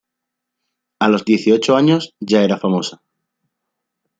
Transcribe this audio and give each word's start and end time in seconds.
A 0.97 1.09
los 1.09 1.25
dieciocho 1.25 1.75
años 1.75 2.15
ya 2.19 2.43
era 2.43 2.57
famosa. 2.57 3.03